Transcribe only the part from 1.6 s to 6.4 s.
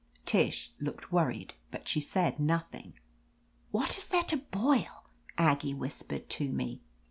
but she said nothing, "What is there to boil?" Aggie whispered